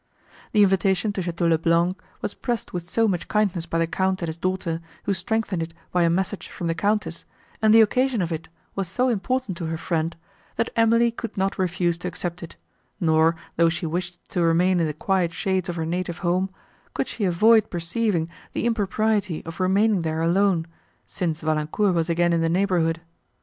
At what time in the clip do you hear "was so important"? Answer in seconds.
8.73-9.57